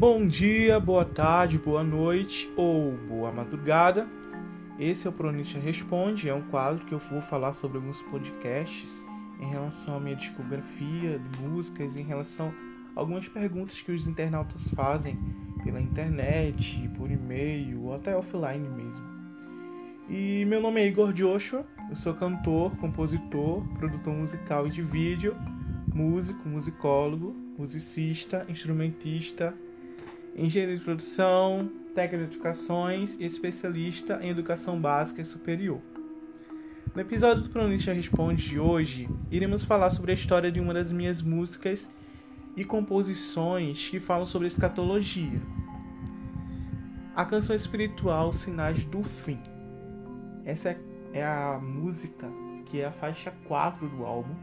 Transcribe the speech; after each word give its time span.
Bom 0.00 0.26
dia, 0.26 0.80
boa 0.80 1.04
tarde, 1.04 1.58
boa 1.58 1.84
noite 1.84 2.50
ou 2.56 2.92
boa 3.06 3.30
madrugada. 3.30 4.08
Esse 4.78 5.06
é 5.06 5.10
o 5.10 5.12
Pronisha 5.12 5.58
Responde, 5.58 6.26
é 6.26 6.32
um 6.32 6.40
quadro 6.40 6.86
que 6.86 6.94
eu 6.94 6.98
vou 6.98 7.20
falar 7.20 7.52
sobre 7.52 7.76
alguns 7.76 8.00
podcasts 8.04 9.02
em 9.38 9.50
relação 9.50 9.98
à 9.98 10.00
minha 10.00 10.16
discografia 10.16 11.20
músicas, 11.42 11.96
em 11.96 12.02
relação 12.02 12.50
a 12.96 13.00
algumas 13.00 13.28
perguntas 13.28 13.78
que 13.82 13.92
os 13.92 14.06
internautas 14.06 14.70
fazem 14.70 15.18
pela 15.62 15.78
internet, 15.78 16.90
por 16.96 17.10
e-mail 17.10 17.82
ou 17.82 17.94
até 17.94 18.16
offline 18.16 18.70
mesmo. 18.70 19.04
E 20.08 20.46
meu 20.46 20.62
nome 20.62 20.80
é 20.80 20.86
Igor 20.86 21.12
Joshua, 21.12 21.66
eu 21.90 21.96
sou 21.96 22.14
cantor, 22.14 22.74
compositor, 22.78 23.62
produtor 23.78 24.14
musical 24.14 24.66
e 24.66 24.70
de 24.70 24.80
vídeo, 24.80 25.36
músico, 25.92 26.48
musicólogo, 26.48 27.36
musicista, 27.58 28.46
instrumentista, 28.48 29.54
engenheiro 30.36 30.78
de 30.78 30.84
produção, 30.84 31.70
técnico 31.94 32.28
de 32.28 32.34
educações 32.34 33.16
e 33.18 33.24
especialista 33.24 34.18
em 34.22 34.30
educação 34.30 34.80
básica 34.80 35.20
e 35.20 35.24
superior. 35.24 35.80
No 36.94 37.00
episódio 37.00 37.44
do 37.44 37.50
Pronista 37.50 37.92
Responde 37.92 38.48
de 38.48 38.58
hoje, 38.58 39.08
iremos 39.30 39.64
falar 39.64 39.90
sobre 39.90 40.10
a 40.10 40.14
história 40.14 40.50
de 40.50 40.58
uma 40.58 40.74
das 40.74 40.90
minhas 40.90 41.22
músicas 41.22 41.88
e 42.56 42.64
composições 42.64 43.88
que 43.88 44.00
falam 44.00 44.24
sobre 44.24 44.48
escatologia. 44.48 45.40
A 47.14 47.24
canção 47.24 47.54
espiritual 47.54 48.32
Sinais 48.32 48.84
do 48.84 49.02
Fim. 49.02 49.38
Essa 50.44 50.76
é 51.12 51.24
a 51.24 51.60
música 51.62 52.26
que 52.66 52.80
é 52.80 52.86
a 52.86 52.92
faixa 52.92 53.32
4 53.46 53.88
do 53.88 54.04
álbum 54.04 54.34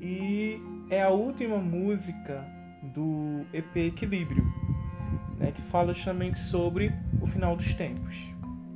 e 0.00 0.60
é 0.90 1.02
a 1.02 1.08
última 1.08 1.58
música 1.58 2.46
do 2.94 3.44
EP 3.52 3.76
Equilíbrio, 3.76 4.44
que 5.54 5.62
fala 5.62 5.94
justamente 5.94 6.38
sobre 6.38 6.92
o 7.20 7.26
final 7.26 7.56
dos 7.56 7.72
tempos. 7.74 8.16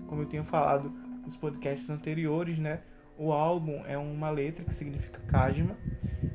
Como 0.07 0.23
eu 0.23 0.27
tinha 0.27 0.45
falado 0.45 0.91
nos 1.25 1.37
podcasts 1.37 1.91
anteriores, 1.91 2.59
né, 2.59 2.81
o 3.19 3.33
álbum 3.33 3.83
é 3.87 3.99
uma 3.99 4.31
letra 4.31 4.65
que 4.65 4.75
significa 4.75 5.21
casma, 5.27 5.77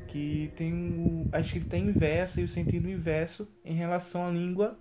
que 0.08 0.52
tem 0.56 1.28
a 1.32 1.40
escrita 1.40 1.78
inversa 1.78 2.42
e 2.42 2.44
o 2.44 2.48
sentido 2.48 2.90
inverso 2.90 3.50
em 3.66 3.74
relação 3.74 4.28
à 4.28 4.30
língua 4.30 4.78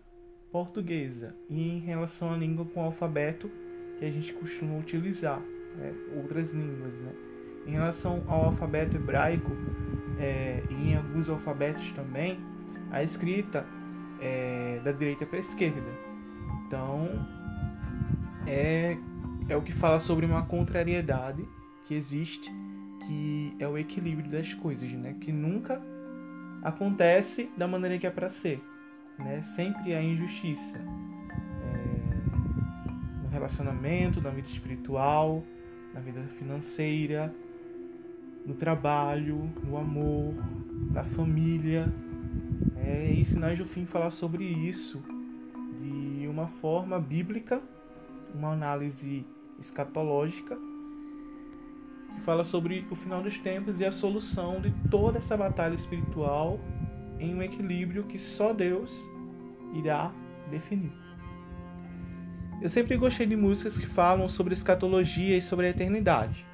portuguesa 0.51 1.35
e 1.49 1.71
em 1.71 1.79
relação 1.79 2.35
à 2.35 2.37
língua 2.37 2.67
com 2.67 2.83
alfabeto 2.83 3.51
que 3.99 4.05
a 4.05 4.11
gente 4.11 4.33
costuma 4.35 4.79
utilizar, 4.79 5.41
né, 5.77 5.95
outras 6.17 6.53
línguas. 6.53 6.99
Né. 6.99 7.13
Em 7.67 7.71
relação 7.71 8.23
ao 8.27 8.47
alfabeto 8.47 8.97
hebraico 8.97 9.53
é, 10.19 10.63
e 10.69 10.91
em 10.91 10.97
alguns 10.97 11.29
alfabetos 11.29 11.91
também, 11.93 12.39
a 12.91 13.03
escrita 13.03 13.65
é 14.23 14.81
da 14.85 14.93
direita 14.93 15.27
para 15.27 15.37
a 15.37 15.41
esquerda. 15.41 15.83
Então, 16.67 17.09
é, 18.47 18.97
é 19.49 19.57
o 19.57 19.63
que 19.63 19.73
fala 19.73 19.99
sobre 19.99 20.25
uma 20.25 20.43
contrariedade 20.43 21.47
que 21.85 21.95
existe, 21.95 22.51
que 23.07 23.55
é 23.59 23.67
o 23.67 23.77
equilíbrio 23.77 24.31
das 24.31 24.55
coisas, 24.55 24.91
né? 24.93 25.17
Que 25.21 25.33
nunca 25.33 25.83
acontece 26.63 27.51
da 27.57 27.67
maneira 27.67 27.99
que 27.99 28.07
é 28.07 28.11
para 28.11 28.31
ser, 28.31 28.63
né? 29.19 29.43
Sempre 29.43 29.95
há 29.95 30.03
injustiça 30.03 30.79
é, 30.79 33.23
no 33.23 33.29
relacionamento, 33.29 34.21
na 34.21 34.31
vida 34.31 34.47
espiritual, 34.47 35.43
na 35.93 36.01
vida 36.01 36.23
financeira, 36.39 37.35
no 38.47 38.55
trabalho, 38.55 39.51
no 39.63 39.77
amor, 39.77 40.35
na 40.91 41.03
família. 41.03 41.93
É, 42.93 43.11
e 43.11 43.25
Sinais 43.25 43.59
do 43.59 43.65
Fim 43.65 43.87
falar 43.87 44.11
sobre 44.11 44.45
isso 44.45 45.03
de 45.81 46.29
uma 46.29 46.47
forma 46.47 47.01
bíblica, 47.01 47.59
uma 48.35 48.53
análise 48.53 49.25
escatológica 49.59 50.59
que 52.13 52.21
fala 52.21 52.45
sobre 52.45 52.87
o 52.91 52.95
final 52.95 53.23
dos 53.23 53.39
tempos 53.39 53.81
e 53.81 53.87
a 53.87 53.93
solução 53.93 54.61
de 54.61 54.71
toda 54.91 55.17
essa 55.17 55.35
batalha 55.35 55.75
espiritual 55.75 56.61
em 57.19 57.35
um 57.35 57.43
equilíbrio 57.43 58.05
que 58.05 58.19
só 58.19 58.53
Deus 58.53 59.11
irá 59.73 60.13
definir. 60.51 60.93
Eu 62.61 62.69
sempre 62.69 62.99
gostei 62.99 63.27
de 63.27 63.37
músicas 63.37 63.79
que 63.79 63.87
falam 63.87 64.29
sobre 64.29 64.53
escatologia 64.53 65.39
e 65.39 65.41
sobre 65.41 65.65
a 65.65 65.71
eternidade. 65.71 66.45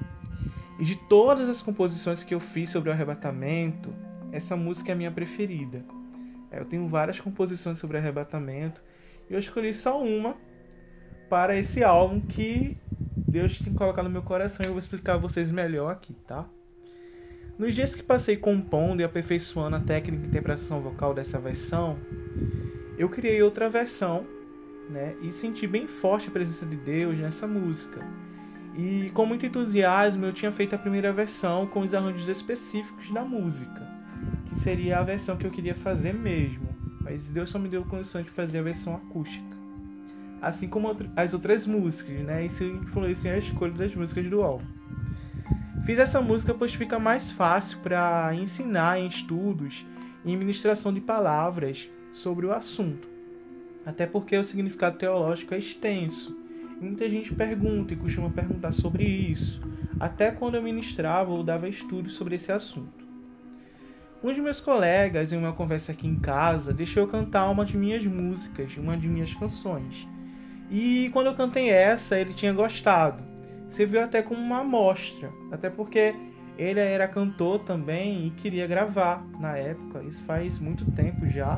E 0.79 0.85
de 0.85 0.95
todas 0.95 1.49
as 1.49 1.61
composições 1.61 2.23
que 2.23 2.33
eu 2.33 2.39
fiz 2.39 2.71
sobre 2.71 2.91
o 2.91 2.93
arrebatamento, 2.93 3.93
essa 4.31 4.57
música 4.57 4.93
é 4.93 4.95
a 4.95 4.97
minha 4.97 5.11
preferida. 5.11 5.98
Eu 6.51 6.65
tenho 6.65 6.89
várias 6.89 7.21
composições 7.21 7.79
sobre 7.79 7.99
arrebatamento 7.99 8.83
e 9.29 9.35
eu 9.35 9.39
escolhi 9.39 9.75
só 9.75 10.03
uma 10.03 10.37
para 11.29 11.57
esse 11.57 11.85
álbum 11.85 12.21
que 12.21 12.77
Deus 13.17 13.59
tem 13.59 13.75
colocado 13.75 14.05
no 14.05 14.11
meu 14.11 14.23
coração 14.23 14.65
e 14.65 14.69
eu 14.69 14.73
vou 14.73 14.79
explicar 14.79 15.15
a 15.15 15.19
vocês 15.19 15.51
melhor 15.51 15.93
aqui, 15.93 16.15
tá? 16.27 16.47
Nos 17.59 17.75
dias 17.75 17.95
que 17.95 18.03
passei 18.03 18.37
compondo 18.37 19.01
e 19.01 19.05
aperfeiçoando 19.05 19.77
a 19.77 19.81
técnica 19.81 20.23
de 20.23 20.29
interpretação 20.29 20.81
vocal 20.81 21.13
dessa 21.13 21.39
versão, 21.39 21.99
eu 22.97 23.09
criei 23.09 23.43
outra 23.43 23.69
versão, 23.69 24.25
né? 24.89 25.17
E 25.21 25.33
senti 25.33 25.67
bem 25.67 25.87
forte 25.87 26.29
a 26.29 26.31
presença 26.31 26.65
de 26.65 26.77
Deus 26.77 27.19
nessa 27.19 27.47
música. 27.47 28.01
E 28.77 29.11
com 29.11 29.27
muito 29.27 29.45
entusiasmo 29.45 30.25
eu 30.25 30.33
tinha 30.33 30.53
feito 30.53 30.75
a 30.75 30.79
primeira 30.79 31.13
versão 31.13 31.67
com 31.67 31.81
os 31.81 31.93
arranjos 31.93 32.29
específicos 32.29 33.11
da 33.11 33.25
música, 33.25 33.98
que 34.47 34.59
seria 34.59 34.99
a 34.99 35.03
versão 35.03 35.37
que 35.37 35.47
eu 35.47 35.51
queria 35.51 35.75
fazer 35.75 36.13
mesmo. 36.13 36.69
Mas 37.01 37.29
Deus 37.29 37.51
só 37.51 37.59
me 37.59 37.69
deu 37.69 37.85
condições 37.85 38.25
de 38.25 38.31
fazer 38.31 38.59
a 38.59 38.63
versão 38.63 38.95
acústica 38.95 39.59
assim 40.41 40.69
como 40.69 40.95
as 41.17 41.35
outras 41.35 41.67
músicas, 41.67 42.21
né? 42.21 42.47
Isso 42.47 42.65
influencia 42.65 43.35
a 43.35 43.39
escolha 43.39 43.73
das 43.73 43.95
músicas 43.95 44.29
do 44.29 44.43
álbum. 44.43 44.65
Fiz 45.85 45.99
essa 45.99 46.21
música 46.21 46.55
pois 46.55 46.75
fica 46.75 46.99
mais 46.99 47.33
fácil 47.33 47.79
para 47.79 48.35
ensinar 48.35 48.99
em 48.99 49.07
estudos 49.07 49.87
e 50.25 50.37
ministração 50.37 50.93
de 50.93 51.01
palavras 51.01 51.91
sobre 52.13 52.47
o 52.47 52.53
assunto. 52.53 53.09
Até 53.87 54.07
porque 54.07 54.37
o 54.37 54.45
significado 54.45 54.99
teológico 54.99 55.55
é 55.55 55.59
extenso. 55.59 56.37
E 56.81 56.85
muita 56.85 57.09
gente 57.09 57.35
pergunta 57.35 57.95
e 57.95 57.97
costuma 57.97 58.31
perguntar 58.31 58.73
sobre 58.73 59.05
isso, 59.05 59.61
até 59.99 60.31
quando 60.31 60.57
eu 60.57 60.63
ministrava 60.63 61.31
ou 61.31 61.43
dava 61.43 61.69
estudos 61.69 62.13
sobre 62.13 62.37
esse 62.37 62.53
assunto. 62.53 62.98
Um 64.23 64.29
dos 64.29 64.39
meus 64.39 64.61
colegas, 64.61 65.33
em 65.33 65.37
uma 65.37 65.53
conversa 65.53 65.93
aqui 65.93 66.07
em 66.07 66.19
casa, 66.19 66.73
deixou 66.73 67.05
eu 67.05 67.09
cantar 67.09 67.49
uma 67.51 67.65
de 67.65 67.77
minhas 67.77 68.05
músicas, 68.05 68.77
uma 68.77 68.97
de 68.97 69.07
minhas 69.07 69.33
canções. 69.33 70.09
E 70.71 71.09
quando 71.13 71.27
eu 71.27 71.35
cantei 71.35 71.71
essa, 71.71 72.19
ele 72.19 72.35
tinha 72.35 72.53
gostado. 72.53 73.23
Serviu 73.71 74.03
até 74.03 74.21
como 74.21 74.41
uma 74.41 74.61
amostra, 74.61 75.31
até 75.53 75.71
porque 75.71 76.15
ele 76.59 76.81
era 76.81 77.07
cantor 77.07 77.61
também 77.61 78.27
e 78.27 78.31
queria 78.31 78.67
gravar 78.67 79.25
na 79.39 79.57
época, 79.57 80.03
isso 80.03 80.23
faz 80.25 80.59
muito 80.59 80.91
tempo 80.91 81.29
já. 81.29 81.57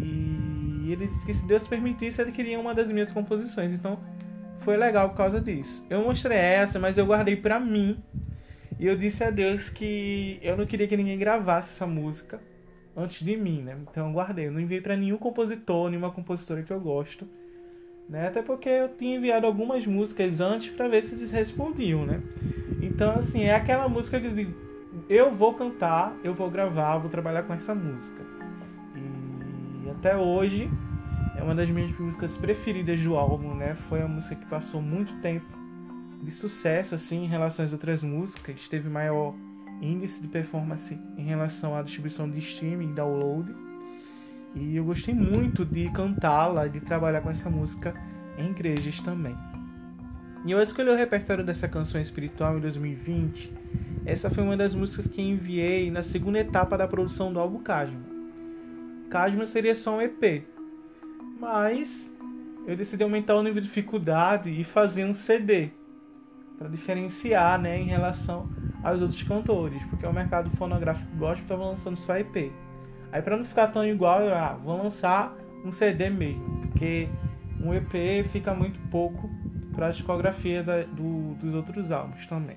E 0.00 0.90
ele 0.90 1.06
disse 1.06 1.24
que 1.24 1.32
se 1.32 1.46
Deus 1.46 1.68
permitisse, 1.68 2.20
ele 2.20 2.32
queria 2.32 2.58
uma 2.58 2.74
das 2.74 2.88
minhas 2.88 3.12
composições. 3.12 3.72
Então 3.72 4.00
foi 4.60 4.76
legal 4.76 5.10
por 5.10 5.16
causa 5.16 5.40
disso. 5.40 5.86
Eu 5.88 6.02
mostrei 6.02 6.38
essa, 6.38 6.78
mas 6.80 6.98
eu 6.98 7.06
guardei 7.06 7.36
para 7.36 7.60
mim. 7.60 8.02
E 8.78 8.86
eu 8.86 8.96
disse 8.96 9.24
a 9.24 9.30
Deus 9.30 9.68
que 9.68 10.38
eu 10.42 10.56
não 10.56 10.66
queria 10.66 10.86
que 10.86 10.96
ninguém 10.96 11.18
gravasse 11.18 11.70
essa 11.70 11.86
música 11.86 12.40
antes 12.96 13.24
de 13.24 13.36
mim, 13.36 13.62
né? 13.62 13.76
Então 13.90 14.06
eu 14.06 14.12
guardei. 14.12 14.46
Eu 14.46 14.52
não 14.52 14.60
enviei 14.60 14.80
para 14.80 14.96
nenhum 14.96 15.18
compositor, 15.18 15.88
nenhuma 15.90 16.10
compositora 16.10 16.62
que 16.62 16.72
eu 16.72 16.80
gosto 16.80 17.26
né? 18.08 18.28
Até 18.28 18.40
porque 18.40 18.68
eu 18.68 18.88
tinha 18.88 19.16
enviado 19.16 19.46
algumas 19.46 19.86
músicas 19.86 20.40
antes 20.40 20.70
para 20.70 20.88
ver 20.88 21.02
se 21.02 21.14
eles 21.14 21.30
respondiam, 21.30 22.06
né? 22.06 22.22
Então, 22.80 23.10
assim, 23.12 23.42
é 23.42 23.54
aquela 23.54 23.88
música 23.88 24.18
que 24.18 24.26
eu 24.26 24.34
digo, 24.34 24.54
eu 25.08 25.34
vou 25.34 25.52
cantar, 25.54 26.16
eu 26.24 26.34
vou 26.34 26.50
gravar, 26.50 26.98
vou 26.98 27.10
trabalhar 27.10 27.42
com 27.42 27.52
essa 27.52 27.74
música. 27.74 28.22
E 29.84 29.90
até 29.90 30.16
hoje 30.16 30.70
é 31.36 31.42
uma 31.42 31.54
das 31.54 31.68
minhas 31.68 31.96
músicas 31.98 32.36
preferidas 32.36 32.98
do 33.00 33.16
álbum, 33.16 33.54
né? 33.54 33.74
Foi 33.74 34.00
a 34.00 34.08
música 34.08 34.34
que 34.34 34.46
passou 34.46 34.80
muito 34.80 35.14
tempo 35.20 35.57
de 36.22 36.30
sucesso 36.30 36.94
assim 36.94 37.24
em 37.24 37.28
relação 37.28 37.64
às 37.64 37.72
outras 37.72 38.02
músicas, 38.02 38.68
teve 38.68 38.88
maior 38.88 39.34
índice 39.80 40.20
de 40.20 40.28
performance 40.28 40.98
em 41.16 41.24
relação 41.24 41.76
à 41.76 41.82
distribuição 41.82 42.28
de 42.28 42.38
streaming, 42.38 42.94
download 42.94 43.54
e 44.54 44.76
eu 44.76 44.84
gostei 44.84 45.14
muito 45.14 45.64
de 45.64 45.90
cantá-la, 45.92 46.66
de 46.66 46.80
trabalhar 46.80 47.20
com 47.20 47.30
essa 47.30 47.48
música 47.48 47.94
em 48.36 48.50
igrejas 48.50 49.00
também. 49.00 49.36
E 50.44 50.50
eu 50.50 50.60
escolhi 50.60 50.88
o 50.88 50.96
repertório 50.96 51.44
dessa 51.44 51.68
canção 51.68 52.00
espiritual 52.00 52.56
em 52.56 52.60
2020. 52.60 53.52
Essa 54.06 54.30
foi 54.30 54.42
uma 54.42 54.56
das 54.56 54.74
músicas 54.74 55.06
que 55.06 55.20
enviei 55.20 55.90
na 55.90 56.02
segunda 56.02 56.38
etapa 56.38 56.78
da 56.78 56.88
produção 56.88 57.32
do 57.32 57.38
álbum 57.38 57.58
Casma. 57.58 58.00
Casma 59.10 59.46
seria 59.46 59.74
só 59.74 59.96
um 59.96 60.02
EP, 60.02 60.44
mas 61.38 62.12
eu 62.66 62.76
decidi 62.76 63.02
aumentar 63.02 63.34
o 63.36 63.42
nível 63.42 63.60
de 63.60 63.68
dificuldade 63.68 64.50
e 64.50 64.64
fazer 64.64 65.04
um 65.04 65.12
CD 65.12 65.70
para 66.58 66.68
diferenciar, 66.68 67.58
né, 67.60 67.78
em 67.78 67.86
relação 67.86 68.50
aos 68.82 69.00
outros 69.00 69.22
cantores, 69.22 69.82
porque 69.84 70.04
o 70.04 70.12
mercado 70.12 70.50
fonográfico 70.50 71.10
gospel 71.16 71.42
estava 71.42 71.64
lançando 71.64 71.96
só 71.96 72.16
EP. 72.18 72.52
Aí 73.12 73.22
para 73.22 73.36
não 73.36 73.44
ficar 73.44 73.68
tão 73.68 73.86
igual, 73.86 74.20
eu 74.20 74.34
ah, 74.34 74.58
vou 74.62 74.76
lançar 74.76 75.34
um 75.64 75.70
CD 75.70 76.10
mesmo, 76.10 76.66
porque 76.66 77.08
um 77.60 77.72
EP 77.72 78.28
fica 78.28 78.52
muito 78.52 78.78
pouco 78.90 79.30
para 79.72 79.86
a 79.86 79.90
discografia 79.90 80.62
da, 80.62 80.82
do, 80.82 81.34
dos 81.34 81.54
outros 81.54 81.92
álbuns 81.92 82.26
também, 82.26 82.56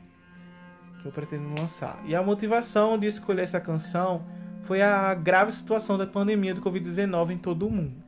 que 1.02 1.06
eu 1.06 1.12
pretendo 1.12 1.48
lançar. 1.50 2.02
E 2.06 2.16
a 2.16 2.24
motivação 2.24 2.98
de 2.98 3.08
escolher 3.08 3.44
essa 3.44 3.62
canção 3.62 4.26
foi 4.64 4.82
a 4.82 5.14
grave 5.14 5.52
situação 5.52 5.98
da 5.98 6.08
pandemia 6.08 6.54
do 6.54 6.62
Covid-19 6.62 7.32
em 7.32 7.38
todo 7.38 7.68
o 7.68 7.72
mundo. 7.72 8.04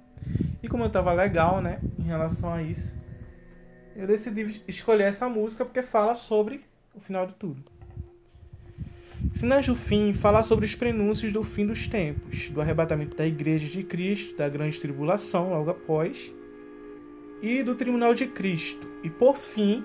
E 0.61 0.67
como 0.67 0.83
eu 0.83 0.87
estava 0.87 1.13
legal, 1.13 1.61
né, 1.61 1.79
em 1.99 2.03
relação 2.03 2.51
a 2.51 2.61
isso, 2.61 2.95
eu 3.95 4.07
decidi 4.07 4.61
escolher 4.67 5.03
essa 5.03 5.29
música 5.29 5.63
porque 5.63 5.81
fala 5.81 6.15
sobre 6.15 6.61
o 6.93 6.99
final 6.99 7.25
de 7.25 7.35
tudo. 7.35 7.63
Sinais 9.35 9.65
do 9.65 9.75
Fim 9.75 10.13
fala 10.13 10.43
sobre 10.43 10.65
os 10.65 10.75
prenúncios 10.75 11.31
do 11.31 11.43
fim 11.43 11.65
dos 11.65 11.87
tempos, 11.87 12.49
do 12.49 12.61
arrebatamento 12.61 13.15
da 13.15 13.25
Igreja 13.25 13.67
de 13.67 13.83
Cristo, 13.83 14.35
da 14.35 14.49
grande 14.49 14.79
tribulação 14.79 15.49
logo 15.49 15.69
após, 15.69 16.31
e 17.41 17.63
do 17.63 17.75
tribunal 17.75 18.13
de 18.13 18.27
Cristo, 18.27 18.87
e 19.03 19.09
por 19.09 19.37
fim, 19.37 19.83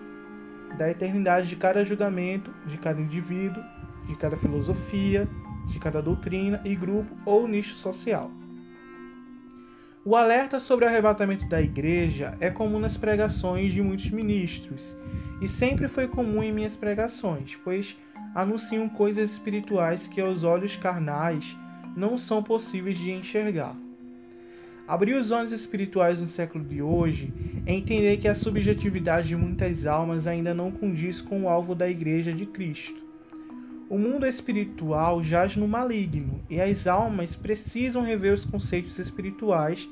da 0.77 0.91
eternidade 0.91 1.49
de 1.49 1.57
cada 1.57 1.85
julgamento, 1.85 2.53
de 2.67 2.77
cada 2.79 3.01
indivíduo, 3.01 3.63
de 4.07 4.17
cada 4.17 4.37
filosofia, 4.37 5.29
de 5.67 5.79
cada 5.79 6.03
doutrina 6.03 6.61
e 6.65 6.75
grupo 6.75 7.17
ou 7.25 7.47
nicho 7.49 7.77
social. 7.77 8.31
O 10.11 10.17
alerta 10.17 10.59
sobre 10.59 10.87
o 10.87 10.89
arrebatamento 10.89 11.45
da 11.45 11.61
igreja 11.61 12.35
é 12.41 12.49
comum 12.49 12.79
nas 12.79 12.97
pregações 12.97 13.75
de 13.75 13.83
muitos 13.83 14.09
ministros, 14.09 14.97
e 15.39 15.47
sempre 15.47 15.87
foi 15.87 16.09
comum 16.09 16.43
em 16.43 16.51
minhas 16.51 16.75
pregações, 16.75 17.59
pois 17.63 17.95
anunciam 18.35 18.89
coisas 18.89 19.31
espirituais 19.31 20.09
que 20.09 20.19
aos 20.19 20.45
olhos 20.45 20.77
carnais 20.77 21.55
não 21.95 22.17
são 22.17 22.43
possíveis 22.43 22.97
de 22.97 23.11
enxergar. 23.11 23.77
Abrir 24.87 25.13
os 25.13 25.31
olhos 25.31 25.53
espirituais 25.53 26.19
no 26.19 26.27
século 26.27 26.65
de 26.65 26.81
hoje 26.81 27.31
é 27.67 27.75
entender 27.75 28.17
que 28.17 28.29
a 28.29 28.35
subjetividade 28.35 29.29
de 29.29 29.37
muitas 29.37 29.85
almas 29.85 30.27
ainda 30.27 30.55
não 30.55 30.71
condiz 30.71 31.21
com 31.21 31.43
o 31.43 31.51
alvo 31.51 31.75
da 31.75 31.87
Igreja 31.87 32.33
de 32.33 32.47
Cristo. 32.47 33.07
O 33.91 33.99
mundo 33.99 34.25
espiritual 34.27 35.23
jaz 35.23 35.55
no 35.55 35.69
maligno 35.69 36.41
e 36.49 36.59
as 36.59 36.87
almas 36.87 37.37
precisam 37.37 38.03
rever 38.03 38.33
os 38.33 38.47
conceitos 38.47 38.99
espirituais 38.99 39.87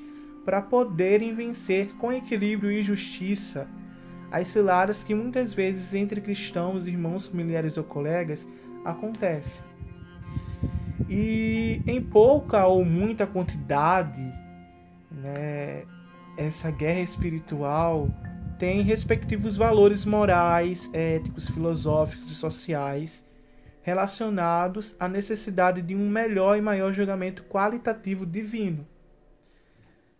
para 0.46 0.62
poderem 0.62 1.34
vencer 1.34 1.96
com 1.96 2.12
equilíbrio 2.12 2.70
e 2.70 2.84
justiça 2.84 3.66
as 4.30 4.46
ciladas 4.46 5.02
que 5.02 5.12
muitas 5.12 5.52
vezes 5.52 5.92
entre 5.92 6.20
cristãos, 6.20 6.86
irmãos, 6.86 7.26
familiares 7.26 7.76
ou 7.76 7.82
colegas 7.82 8.46
acontecem. 8.84 9.64
E 11.08 11.82
em 11.84 12.00
pouca 12.00 12.64
ou 12.64 12.84
muita 12.84 13.26
quantidade, 13.26 14.22
né, 15.10 15.82
essa 16.36 16.70
guerra 16.70 17.00
espiritual 17.00 18.08
tem 18.56 18.82
respectivos 18.82 19.56
valores 19.56 20.04
morais, 20.04 20.88
éticos, 20.92 21.48
filosóficos 21.50 22.30
e 22.30 22.34
sociais 22.34 23.24
relacionados 23.82 24.94
à 24.98 25.08
necessidade 25.08 25.82
de 25.82 25.94
um 25.94 26.08
melhor 26.08 26.56
e 26.56 26.60
maior 26.60 26.92
julgamento 26.92 27.42
qualitativo 27.44 28.24
divino 28.24 28.86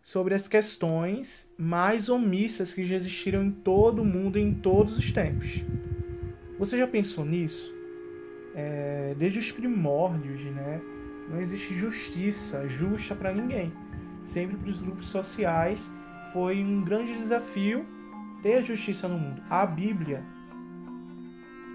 sobre 0.06 0.34
as 0.34 0.46
questões 0.46 1.44
mais 1.58 2.08
omissas 2.08 2.72
que 2.72 2.84
já 2.84 2.94
existiram 2.94 3.42
em 3.42 3.50
todo 3.50 4.02
o 4.02 4.04
mundo 4.04 4.38
em 4.38 4.54
todos 4.54 4.96
os 4.96 5.10
tempos. 5.10 5.64
Você 6.60 6.78
já 6.78 6.86
pensou 6.86 7.24
nisso? 7.24 7.74
É, 8.54 9.16
desde 9.18 9.40
os 9.40 9.50
primórdios, 9.50 10.44
né? 10.44 10.80
Não 11.28 11.40
existe 11.40 11.74
justiça 11.74 12.68
justa 12.68 13.16
para 13.16 13.34
ninguém. 13.34 13.72
Sempre 14.22 14.56
para 14.56 14.70
os 14.70 14.80
grupos 14.80 15.08
sociais 15.08 15.90
foi 16.32 16.62
um 16.62 16.84
grande 16.84 17.12
desafio 17.18 17.84
ter 18.44 18.58
a 18.58 18.62
justiça 18.62 19.08
no 19.08 19.18
mundo. 19.18 19.42
A 19.50 19.66
Bíblia 19.66 20.22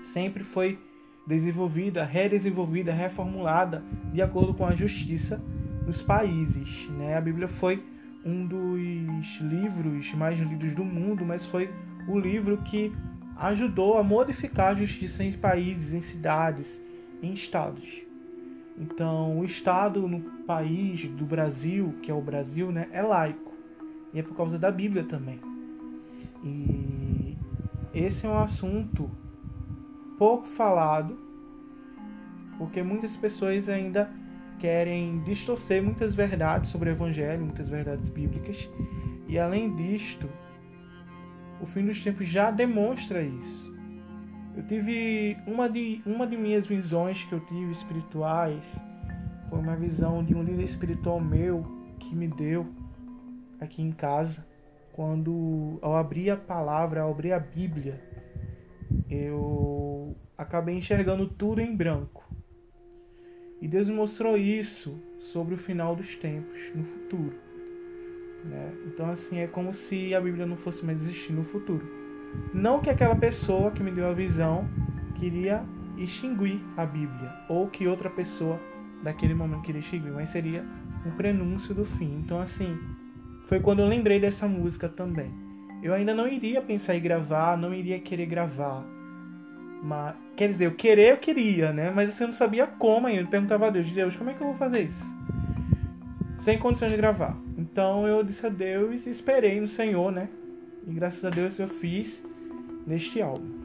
sempre 0.01 0.45
foi 0.45 0.79
desenvolvida, 1.27 2.05
redesenvolvida, 2.05 2.93
reformulada 2.93 3.83
de 4.13 4.21
acordo 4.21 4.53
com 4.53 4.65
a 4.65 4.73
justiça 4.73 5.43
nos 5.85 6.01
países. 6.01 6.87
Né? 6.91 7.17
A 7.17 7.21
Bíblia 7.21 7.49
foi 7.49 7.90
um 8.23 8.45
dos 8.45 9.39
livros 9.41 10.13
mais 10.13 10.39
lidos 10.39 10.73
do 10.73 10.83
mundo, 10.83 11.25
mas 11.25 11.45
foi 11.45 11.73
o 12.07 12.19
livro 12.19 12.57
que 12.57 12.93
ajudou 13.37 13.97
a 13.97 14.03
modificar 14.03 14.71
a 14.71 14.75
justiça 14.75 15.23
em 15.23 15.31
países, 15.33 15.93
em 15.93 16.01
cidades, 16.01 16.81
em 17.21 17.33
estados. 17.33 18.03
Então, 18.77 19.39
o 19.39 19.45
estado 19.45 20.07
no 20.07 20.21
país 20.45 21.07
do 21.07 21.25
Brasil, 21.25 21.95
que 22.01 22.09
é 22.09 22.13
o 22.13 22.21
Brasil, 22.21 22.71
né, 22.71 22.87
é 22.91 23.01
laico. 23.01 23.51
E 24.13 24.19
é 24.19 24.23
por 24.23 24.35
causa 24.35 24.57
da 24.57 24.71
Bíblia 24.71 25.03
também. 25.03 25.39
E 26.43 27.37
esse 27.93 28.25
é 28.25 28.29
um 28.29 28.37
assunto 28.37 29.09
pouco 30.17 30.45
falado, 30.45 31.17
porque 32.57 32.83
muitas 32.83 33.15
pessoas 33.17 33.67
ainda 33.67 34.11
querem 34.61 35.19
distorcer 35.23 35.81
muitas 35.81 36.13
verdades 36.13 36.69
sobre 36.69 36.91
o 36.91 36.93
Evangelho, 36.93 37.43
muitas 37.43 37.67
verdades 37.67 38.09
bíblicas, 38.09 38.69
e 39.27 39.39
além 39.39 39.75
disto, 39.75 40.29
o 41.59 41.65
fim 41.65 41.83
dos 41.83 42.03
tempos 42.03 42.27
já 42.27 42.51
demonstra 42.51 43.23
isso. 43.23 43.75
Eu 44.55 44.63
tive 44.67 45.35
uma 45.47 45.67
de, 45.67 45.99
uma 46.05 46.27
de 46.27 46.37
minhas 46.37 46.67
visões 46.67 47.23
que 47.23 47.33
eu 47.33 47.39
tive 47.39 47.71
espirituais, 47.71 48.79
foi 49.49 49.57
uma 49.57 49.75
visão 49.75 50.23
de 50.23 50.35
um 50.35 50.43
líder 50.43 50.63
espiritual 50.63 51.19
meu 51.19 51.65
que 51.99 52.15
me 52.15 52.27
deu 52.27 52.67
aqui 53.59 53.81
em 53.81 53.91
casa, 53.91 54.45
quando 54.93 55.79
ao 55.81 55.95
abrir 55.95 56.29
a 56.29 56.37
palavra, 56.37 57.01
ao 57.01 57.09
abrir 57.09 57.33
a 57.33 57.39
Bíblia, 57.39 57.99
eu 59.09 60.15
acabei 60.37 60.77
enxergando 60.77 61.27
tudo 61.27 61.61
em 61.61 61.75
branco. 61.75 62.20
E 63.61 63.67
Deus 63.67 63.87
mostrou 63.89 64.35
isso 64.35 64.99
sobre 65.19 65.53
o 65.53 65.57
final 65.57 65.95
dos 65.95 66.15
tempos, 66.15 66.71
no 66.73 66.83
futuro. 66.83 67.35
Né? 68.43 68.73
Então, 68.87 69.09
assim, 69.09 69.37
é 69.37 69.47
como 69.47 69.71
se 69.71 70.15
a 70.15 70.19
Bíblia 70.19 70.47
não 70.47 70.57
fosse 70.57 70.83
mais 70.83 70.99
existir 71.01 71.31
no 71.31 71.43
futuro. 71.43 71.87
Não 72.53 72.79
que 72.79 72.89
aquela 72.89 73.15
pessoa 73.15 73.69
que 73.69 73.83
me 73.83 73.91
deu 73.91 74.07
a 74.07 74.13
visão 74.13 74.67
queria 75.19 75.63
extinguir 75.95 76.59
a 76.75 76.85
Bíblia, 76.85 77.31
ou 77.47 77.67
que 77.67 77.87
outra 77.87 78.09
pessoa 78.09 78.59
daquele 79.03 79.35
momento 79.35 79.61
queria 79.61 79.81
extinguir, 79.81 80.11
mas 80.11 80.29
seria 80.29 80.65
um 81.05 81.11
prenúncio 81.11 81.75
do 81.75 81.85
fim. 81.85 82.15
Então, 82.15 82.39
assim, 82.41 82.75
foi 83.43 83.59
quando 83.59 83.79
eu 83.79 83.87
lembrei 83.87 84.19
dessa 84.19 84.47
música 84.47 84.89
também. 84.89 85.31
Eu 85.83 85.93
ainda 85.93 86.15
não 86.15 86.27
iria 86.27 86.61
pensar 86.61 86.95
em 86.95 87.01
gravar, 87.01 87.55
não 87.57 87.73
iria 87.73 87.99
querer 87.99 88.25
gravar 88.25 88.83
mas, 89.81 90.15
quer 90.35 90.47
dizer, 90.47 90.67
eu 90.67 90.75
querer 90.75 91.13
eu 91.13 91.17
queria, 91.17 91.73
né? 91.73 91.91
Mas 91.91 92.09
assim, 92.09 92.23
eu 92.23 92.27
não 92.27 92.33
sabia 92.33 92.67
como 92.67 93.07
ainda. 93.07 93.21
Eu 93.21 93.27
perguntava 93.27 93.67
a 93.67 93.69
Deus, 93.69 93.89
Deus, 93.89 94.15
como 94.15 94.29
é 94.29 94.33
que 94.33 94.41
eu 94.41 94.47
vou 94.47 94.55
fazer 94.55 94.83
isso? 94.83 95.05
Sem 96.37 96.59
condições 96.59 96.91
de 96.91 96.97
gravar. 96.97 97.35
Então 97.57 98.07
eu 98.07 98.23
disse 98.23 98.45
a 98.45 98.49
Deus 98.49 99.05
e 99.05 99.09
esperei 99.09 99.59
no 99.59 99.67
Senhor, 99.67 100.11
né? 100.11 100.29
E 100.87 100.93
graças 100.93 101.23
a 101.25 101.29
Deus 101.29 101.57
eu 101.59 101.67
fiz 101.67 102.23
neste 102.85 103.21
álbum. 103.21 103.59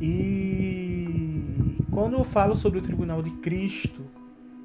E 0.00 1.76
quando 1.90 2.16
eu 2.16 2.24
falo 2.24 2.56
sobre 2.56 2.78
o 2.78 2.82
tribunal 2.82 3.22
de 3.22 3.30
Cristo, 3.36 4.02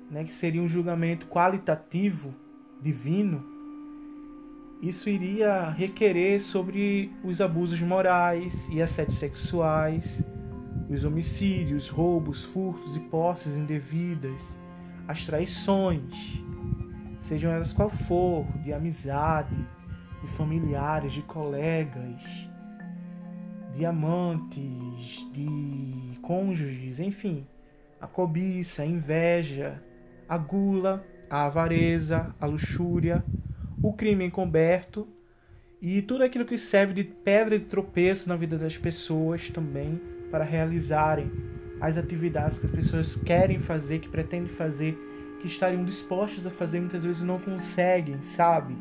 né, 0.10 0.24
que 0.24 0.32
seria 0.32 0.62
um 0.62 0.68
julgamento 0.68 1.28
qualitativo, 1.28 2.34
divino, 2.82 3.57
isso 4.82 5.10
iria 5.10 5.70
requerer 5.70 6.40
sobre 6.40 7.12
os 7.24 7.42
abusos 7.42 7.82
morais 7.82 8.68
e 8.72 8.82
assédios 8.82 9.18
sexuais, 9.18 10.24
os 10.90 11.04
homicídios, 11.04 11.90
roubos, 11.90 12.44
furtos 12.44 12.96
e 12.96 13.00
posses 13.00 13.56
indevidas, 13.56 14.58
as 15.08 15.26
traições, 15.26 16.44
sejam 17.20 17.52
elas 17.52 17.74
qual 17.74 17.90
for, 17.90 18.46
de 18.64 18.72
amizade, 18.72 19.58
de 20.22 20.28
familiares, 20.28 21.14
de 21.14 21.22
colegas, 21.24 22.50
de 23.74 23.86
amantes, 23.86 25.30
de 25.34 26.20
cônjuges, 26.22 27.00
enfim, 27.00 27.46
a 28.00 28.08
cobiça, 28.08 28.84
a 28.84 28.86
inveja, 28.86 29.84
a 30.30 30.38
gula, 30.38 31.04
a 31.30 31.46
avareza, 31.46 32.34
a 32.40 32.46
luxúria, 32.46 33.24
o 33.88 33.94
crime 33.94 34.26
encoberto 34.26 35.08
e 35.82 36.02
tudo 36.02 36.24
aquilo 36.24 36.46
que 36.46 36.58
serve 36.58 36.94
de 36.94 37.04
pedra 37.04 37.58
de 37.58 37.66
tropeço 37.66 38.28
na 38.28 38.36
vida 38.36 38.58
das 38.58 38.78
pessoas 38.78 39.50
também 39.50 40.02
para 40.32 40.44
realizarem 40.44 41.32
as 41.80 41.98
atividades 41.98 42.58
que 42.60 42.66
as 42.66 42.72
pessoas 42.72 43.16
querem 43.16 43.60
fazer, 43.60 44.00
que 44.00 44.10
pretendem 44.10 44.50
fazer, 44.50 44.98
que 45.40 45.48
estariam 45.48 45.86
dispostas 45.86 46.46
a 46.46 46.50
fazer, 46.50 46.80
muitas 46.80 47.04
vezes 47.04 47.22
não 47.22 47.40
conseguem, 47.40 48.22
sabe? 48.24 48.76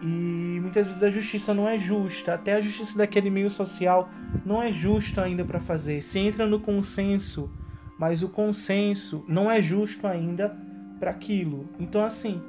E 0.00 0.58
muitas 0.60 0.86
vezes 0.86 1.02
a 1.02 1.10
justiça 1.10 1.52
não 1.52 1.68
é 1.68 1.78
justa, 1.78 2.34
até 2.34 2.54
a 2.54 2.60
justiça 2.60 2.96
daquele 2.96 3.30
meio 3.30 3.50
social 3.50 4.08
não 4.44 4.62
é 4.62 4.72
justa 4.72 5.22
ainda 5.22 5.44
para 5.44 5.60
fazer. 5.60 6.02
Se 6.02 6.18
entra 6.18 6.46
no 6.46 6.60
consenso, 6.60 7.50
mas 7.98 8.22
o 8.22 8.28
consenso 8.28 9.24
não 9.28 9.50
é 9.50 9.60
justo 9.60 10.06
ainda 10.06 10.56
para 10.98 11.10
aquilo. 11.10 11.68
Então 11.78 12.04
assim, 12.04 12.40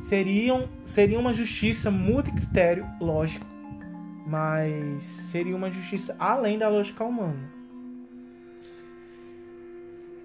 seriam, 0.00 0.68
seria 0.84 1.18
uma 1.18 1.32
justiça 1.34 1.90
multicritério, 1.90 2.86
lógico, 3.00 3.46
mas 4.26 5.04
seria 5.04 5.54
uma 5.54 5.70
justiça 5.70 6.16
além 6.18 6.58
da 6.58 6.68
lógica 6.68 7.04
humana. 7.04 7.60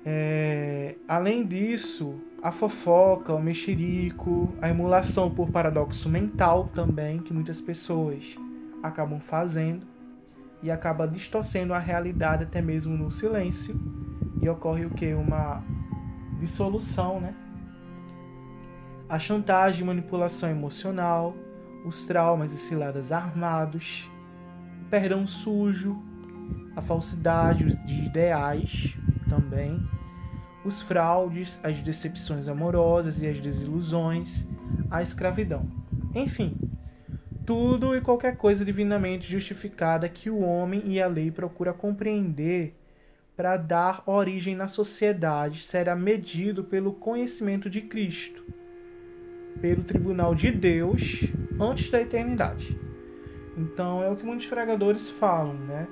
É, 0.07 0.95
além 1.07 1.45
disso, 1.45 2.21
a 2.41 2.51
fofoca, 2.51 3.33
o 3.33 3.41
mexerico, 3.41 4.53
a 4.61 4.69
emulação 4.69 5.31
por 5.31 5.49
paradoxo 5.49 6.07
mental 6.07 6.69
também, 6.75 7.17
que 7.17 7.33
muitas 7.33 7.59
pessoas 7.59 8.35
acabam 8.83 9.19
fazendo 9.19 9.87
e 10.61 10.69
acaba 10.69 11.07
distorcendo 11.07 11.73
a 11.73 11.79
realidade 11.79 12.43
até 12.43 12.61
mesmo 12.61 12.95
no 12.95 13.11
silêncio 13.11 13.75
e 14.41 14.47
ocorre 14.47 14.85
o 14.85 14.91
que 14.91 15.13
uma 15.13 15.63
dissolução, 16.39 17.19
né? 17.19 17.33
A 19.07 19.19
chantagem 19.19 19.81
e 19.81 19.85
manipulação 19.85 20.49
emocional, 20.49 21.35
os 21.85 22.05
traumas 22.05 22.51
e 22.51 22.57
ciladas 22.57 23.11
armados, 23.11 24.09
o 24.81 24.89
perdão 24.89 25.27
sujo, 25.27 26.01
a 26.75 26.81
falsidade 26.81 27.75
de 27.85 28.05
ideais 28.05 28.97
também, 29.29 29.79
os 30.65 30.81
fraudes, 30.81 31.59
as 31.63 31.79
decepções 31.81 32.47
amorosas 32.47 33.21
e 33.21 33.27
as 33.27 33.39
desilusões, 33.39 34.47
a 34.89 35.03
escravidão. 35.03 35.69
Enfim, 36.15 36.57
tudo 37.45 37.95
e 37.95 38.01
qualquer 38.01 38.35
coisa 38.37 38.65
divinamente 38.65 39.31
justificada 39.31 40.09
que 40.09 40.31
o 40.31 40.39
homem 40.39 40.81
e 40.85 40.99
a 40.99 41.05
lei 41.05 41.29
procura 41.29 41.73
compreender 41.73 42.75
para 43.37 43.55
dar 43.55 44.01
origem 44.07 44.55
na 44.55 44.67
sociedade 44.67 45.61
será 45.61 45.95
medido 45.95 46.63
pelo 46.63 46.93
conhecimento 46.93 47.69
de 47.69 47.81
Cristo, 47.81 48.43
pelo 49.61 49.83
tribunal 49.83 50.35
de 50.35 50.51
Deus 50.51 51.25
antes 51.59 51.89
da 51.89 52.01
eternidade. 52.01 52.79
Então 53.57 54.03
é 54.03 54.09
o 54.09 54.15
que 54.15 54.25
muitos 54.25 54.45
pregadores 54.47 55.09
falam, 55.09 55.53
né? 55.53 55.87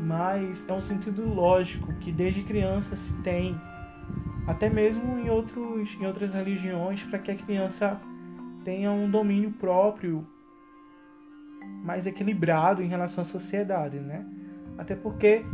Mas 0.00 0.64
é 0.68 0.72
um 0.72 0.80
sentido 0.80 1.26
lógico 1.26 1.92
que 1.94 2.12
desde 2.12 2.42
criança 2.42 2.94
se 2.94 3.12
tem, 3.22 3.58
até 4.46 4.68
mesmo 4.70 5.18
em, 5.18 5.28
outros, 5.28 5.96
em 6.00 6.06
outras 6.06 6.32
religiões, 6.32 7.02
para 7.04 7.18
que 7.18 7.30
a 7.30 7.34
criança 7.34 8.00
tenha 8.64 8.92
um 8.92 9.10
domínio 9.10 9.50
próprio 9.52 10.26
mais 11.82 12.06
equilibrado 12.06 12.82
em 12.82 12.86
relação 12.86 13.22
à 13.22 13.24
sociedade, 13.24 13.98
né? 13.98 14.24
Até 14.76 14.94
porque 14.94 15.44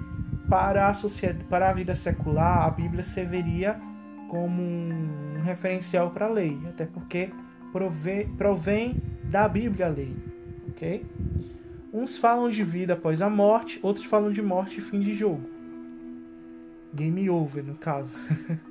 para 0.49 0.88
a 0.88 0.94
sociedade, 0.94 1.44
para 1.44 1.70
a 1.70 1.73
vida 1.73 1.94
secular, 1.94 2.66
a 2.66 2.70
Bíblia 2.70 3.02
serviria 3.02 3.80
como 4.28 4.62
um 4.62 5.40
referencial 5.42 6.11
para 6.11 6.26
a 6.26 6.28
lei, 6.28 6.58
até 6.68 6.84
porque 6.84 7.30
prove, 7.75 8.28
provém 8.38 9.02
da 9.25 9.49
Bíblia 9.49 9.87
a 9.87 9.88
lei, 9.88 10.14
ok? 10.69 11.04
Uns 11.93 12.16
falam 12.16 12.49
de 12.49 12.62
vida 12.62 12.93
após 12.93 13.21
a 13.21 13.28
morte, 13.28 13.81
outros 13.83 14.07
falam 14.07 14.31
de 14.31 14.40
morte 14.40 14.78
e 14.78 14.81
fim 14.81 15.00
de 15.00 15.12
jogo. 15.12 15.43
Game 16.95 17.28
over, 17.28 17.64
no 17.64 17.75
caso. 17.75 18.25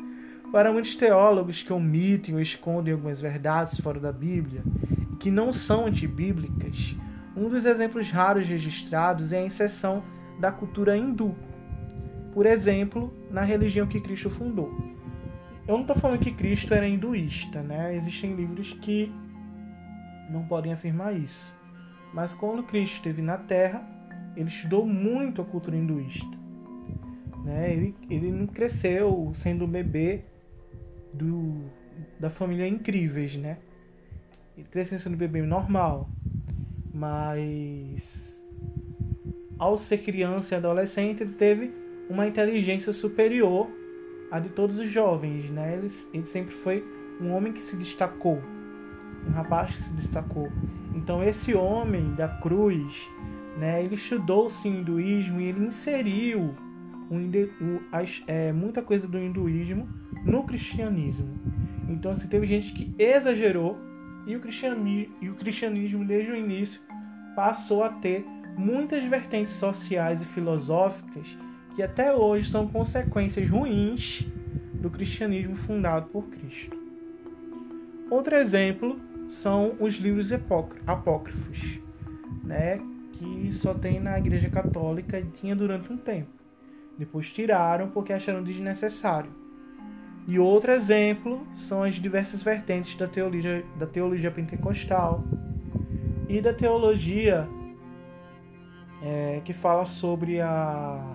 para 0.54 0.72
muitos 0.72 0.96
teólogos 0.96 1.62
que 1.62 1.74
omitem 1.74 2.36
ou 2.36 2.40
escondem 2.40 2.94
algumas 2.94 3.20
verdades 3.20 3.78
fora 3.82 4.00
da 4.00 4.12
Bíblia 4.12 4.64
que 5.20 5.30
não 5.30 5.52
são 5.52 5.86
antibíblicas, 5.86 6.96
um 7.36 7.50
dos 7.50 7.66
exemplos 7.66 8.10
raros 8.10 8.48
registrados 8.48 9.34
é 9.34 9.40
a 9.40 9.46
inserção 9.46 10.02
da 10.40 10.50
cultura 10.50 10.96
hindu, 10.96 11.36
por 12.34 12.46
exemplo, 12.46 13.14
na 13.30 13.42
religião 13.42 13.86
que 13.86 14.00
Cristo 14.00 14.30
fundou. 14.30 14.94
Eu 15.66 15.76
não 15.76 15.82
estou 15.82 15.96
falando 15.96 16.20
que 16.20 16.32
Cristo 16.32 16.74
era 16.74 16.88
hinduísta, 16.88 17.62
né? 17.62 17.96
Existem 17.96 18.36
livros 18.36 18.74
que 18.74 19.10
não 20.30 20.44
podem 20.46 20.74
afirmar 20.74 21.16
isso. 21.16 21.54
Mas 22.14 22.36
quando 22.36 22.64
Cristo 22.64 22.96
esteve 22.96 23.22
na 23.22 23.38
Terra, 23.38 23.82
ele 24.36 24.50
estudou 24.50 24.86
muito 24.86 25.42
a 25.42 25.46
cultura 25.46 25.78
hinduísta. 25.78 26.38
Né? 27.46 27.72
Ele, 27.72 27.96
ele 28.10 28.32
não 28.32 28.46
cresceu 28.46 29.32
sendo 29.34 29.64
um 29.64 29.68
bebê 29.68 30.26
do, 31.14 31.64
da 32.20 32.30
família 32.30 32.68
Incríveis, 32.68 33.38
né? 33.38 33.58
Ele 34.58 34.68
cresceu 34.70 35.00
sendo 35.00 35.14
um 35.14 35.18
bebê 35.18 35.42
normal. 35.42 36.10
Mas 36.94 38.38
ao 39.58 39.78
ser 39.78 40.00
criança 40.00 40.56
e 40.56 40.58
adolescente, 40.58 41.24
ele 41.24 41.34
teve 41.34 41.74
uma 42.10 42.28
inteligência 42.28 42.92
superior 42.92 43.70
à 44.34 44.40
de 44.40 44.50
todos 44.50 44.80
os 44.80 44.90
jovens, 44.90 45.52
né? 45.52 45.78
Ele, 45.78 45.88
ele 46.12 46.26
sempre 46.26 46.56
foi 46.56 46.84
um 47.22 47.32
homem 47.32 47.54
que 47.54 47.62
se 47.62 47.76
destacou, 47.76 48.42
um 49.28 49.32
rapaz 49.32 49.76
que 49.76 49.84
se 49.84 49.94
destacou. 49.94 50.52
Então 50.96 51.24
esse 51.24 51.54
homem 51.54 52.16
da 52.16 52.28
cruz, 52.28 53.08
né? 53.60 53.84
Ele 53.84 53.94
estudou 53.94 54.48
o 54.48 54.68
hinduísmo 54.68 55.40
e 55.40 55.46
ele 55.46 55.64
inseriu 55.64 56.56
o, 57.12 57.16
o, 57.16 57.82
as, 57.92 58.24
é, 58.26 58.52
muita 58.52 58.82
coisa 58.82 59.08
do 59.08 59.20
hinduísmo 59.20 59.88
no 60.26 60.44
cristianismo. 60.46 61.30
Então 61.88 62.12
assim, 62.12 62.28
teve 62.28 62.48
gente 62.48 62.74
que 62.74 62.92
exagerou 62.98 63.78
e 64.26 64.36
o 64.36 64.40
cristianismo, 64.40 65.14
e 65.22 65.30
o 65.30 65.36
cristianismo 65.36 66.04
desde 66.04 66.32
o 66.32 66.36
início 66.36 66.82
passou 67.36 67.84
a 67.84 67.90
ter 67.90 68.26
muitas 68.58 69.04
vertentes 69.04 69.54
sociais 69.54 70.24
e 70.24 70.26
filosóficas 70.26 71.38
que 71.74 71.82
até 71.82 72.14
hoje 72.14 72.50
são 72.50 72.68
consequências 72.68 73.50
ruins 73.50 74.28
do 74.74 74.90
cristianismo 74.90 75.56
fundado 75.56 76.08
por 76.08 76.24
Cristo. 76.28 76.78
Outro 78.10 78.36
exemplo 78.36 79.00
são 79.30 79.76
os 79.80 79.96
livros 79.96 80.32
apócrifos, 80.86 81.80
né, 82.44 82.80
que 83.14 83.52
só 83.52 83.74
tem 83.74 84.00
na 84.00 84.20
Igreja 84.20 84.50
Católica 84.50 85.20
e 85.20 85.26
tinha 85.26 85.56
durante 85.56 85.92
um 85.92 85.98
tempo. 85.98 86.30
Depois 86.98 87.34
tiraram 87.34 87.90
porque 87.90 88.14
acharam 88.14 88.44
desnecessário. 88.44 89.32
E 90.28 90.38
outro 90.40 90.72
exemplo 90.72 91.46
são 91.56 91.84
as 91.84 91.96
diversas 91.96 92.44
vertentes 92.44 92.96
da 92.96 93.08
teologia, 93.08 93.66
da 93.78 93.86
teologia 93.86 94.32
pentecostal 94.32 95.24
e 96.30 96.40
da 96.40 96.54
teologia 96.54 97.48
é, 99.02 99.42
que 99.44 99.52
fala 99.52 99.86
sobre 99.86 100.40
a 100.40 101.13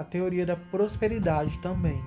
a 0.00 0.04
teoria 0.04 0.46
da 0.46 0.56
prosperidade 0.56 1.58
também. 1.58 2.02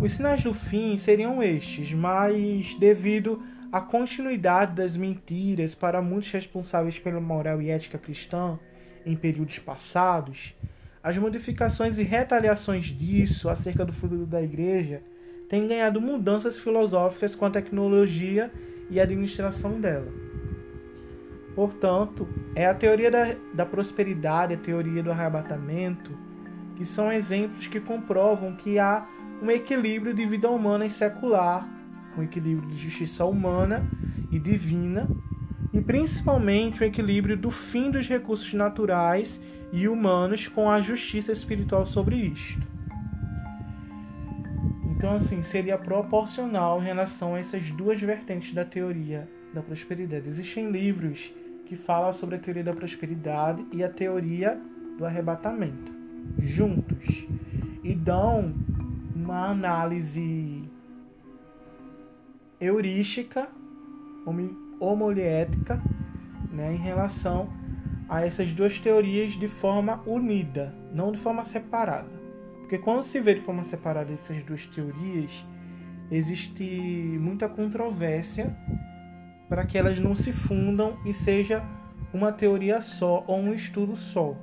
Os 0.00 0.12
sinais 0.12 0.42
do 0.42 0.54
fim 0.54 0.96
seriam 0.96 1.42
estes, 1.42 1.92
mas 1.92 2.72
devido 2.72 3.42
à 3.70 3.82
continuidade 3.82 4.74
das 4.74 4.96
mentiras 4.96 5.74
para 5.74 6.00
muitos 6.00 6.30
responsáveis 6.32 6.98
pela 6.98 7.20
moral 7.20 7.60
e 7.60 7.68
ética 7.68 7.98
cristã 7.98 8.58
em 9.04 9.14
períodos 9.14 9.58
passados, 9.58 10.54
as 11.02 11.18
modificações 11.18 11.98
e 11.98 12.02
retaliações 12.02 12.86
disso 12.86 13.50
acerca 13.50 13.84
do 13.84 13.92
futuro 13.92 14.24
da 14.24 14.40
igreja 14.40 15.02
têm 15.50 15.68
ganhado 15.68 16.00
mudanças 16.00 16.56
filosóficas 16.56 17.36
com 17.36 17.44
a 17.44 17.50
tecnologia 17.50 18.50
e 18.88 18.98
a 18.98 19.02
administração 19.02 19.78
dela. 19.78 20.10
Portanto, 21.54 22.26
é 22.56 22.66
a 22.66 22.72
teoria 22.72 23.10
da, 23.10 23.36
da 23.52 23.66
prosperidade, 23.66 24.54
a 24.54 24.56
teoria 24.56 25.02
do 25.02 25.12
arrebatamento, 25.12 26.23
que 26.76 26.84
são 26.84 27.12
exemplos 27.12 27.66
que 27.66 27.80
comprovam 27.80 28.54
que 28.54 28.78
há 28.78 29.06
um 29.42 29.50
equilíbrio 29.50 30.14
de 30.14 30.24
vida 30.26 30.48
humana 30.48 30.86
e 30.86 30.90
secular, 30.90 31.68
um 32.16 32.22
equilíbrio 32.22 32.68
de 32.68 32.78
justiça 32.78 33.24
humana 33.24 33.86
e 34.30 34.38
divina, 34.38 35.08
e 35.72 35.80
principalmente 35.80 36.82
o 36.82 36.84
equilíbrio 36.84 37.36
do 37.36 37.50
fim 37.50 37.90
dos 37.90 38.08
recursos 38.08 38.52
naturais 38.54 39.40
e 39.72 39.88
humanos 39.88 40.46
com 40.46 40.70
a 40.70 40.80
justiça 40.80 41.32
espiritual 41.32 41.84
sobre 41.84 42.16
isto. 42.16 42.62
Então, 44.96 45.16
assim, 45.16 45.42
seria 45.42 45.76
proporcional 45.76 46.80
em 46.80 46.84
relação 46.84 47.34
a 47.34 47.38
essas 47.38 47.70
duas 47.70 48.00
vertentes 48.00 48.54
da 48.54 48.64
teoria 48.64 49.28
da 49.52 49.60
prosperidade. 49.60 50.28
Existem 50.28 50.70
livros 50.70 51.32
que 51.66 51.76
falam 51.76 52.12
sobre 52.12 52.36
a 52.36 52.38
teoria 52.38 52.64
da 52.64 52.72
prosperidade 52.72 53.64
e 53.72 53.82
a 53.82 53.88
teoria 53.88 54.58
do 54.96 55.04
arrebatamento 55.04 55.93
juntos 56.38 57.26
e 57.82 57.94
dão 57.94 58.54
uma 59.14 59.48
análise 59.48 60.62
heurística, 62.60 63.48
homolética, 64.80 65.82
né, 66.50 66.72
em 66.72 66.78
relação 66.78 67.48
a 68.08 68.24
essas 68.24 68.52
duas 68.52 68.78
teorias 68.78 69.32
de 69.32 69.48
forma 69.48 70.02
unida, 70.06 70.74
não 70.92 71.12
de 71.12 71.18
forma 71.18 71.44
separada. 71.44 72.08
Porque 72.60 72.78
quando 72.78 73.02
se 73.02 73.20
vê 73.20 73.34
de 73.34 73.40
forma 73.40 73.64
separada 73.64 74.12
essas 74.12 74.42
duas 74.44 74.66
teorias, 74.66 75.44
existe 76.10 76.64
muita 77.20 77.48
controvérsia 77.48 78.56
para 79.48 79.64
que 79.66 79.76
elas 79.76 79.98
não 79.98 80.14
se 80.14 80.32
fundam 80.32 80.98
e 81.04 81.12
seja 81.12 81.62
uma 82.12 82.32
teoria 82.32 82.80
só 82.80 83.24
ou 83.26 83.38
um 83.38 83.52
estudo 83.52 83.96
só. 83.96 84.36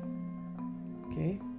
ok? 1.06 1.51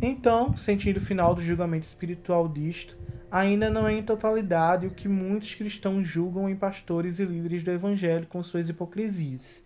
Então, 0.00 0.54
o 0.54 1.00
final 1.00 1.34
do 1.34 1.42
julgamento 1.42 1.86
espiritual 1.86 2.48
disto, 2.48 2.96
ainda 3.30 3.70
não 3.70 3.88
é 3.88 3.94
em 3.94 4.02
totalidade 4.02 4.86
o 4.86 4.90
que 4.90 5.08
muitos 5.08 5.54
cristãos 5.54 6.06
julgam 6.06 6.48
em 6.48 6.56
pastores 6.56 7.18
e 7.18 7.24
líderes 7.24 7.62
do 7.62 7.70
evangelho 7.70 8.26
com 8.26 8.42
suas 8.42 8.68
hipocrisias. 8.68 9.64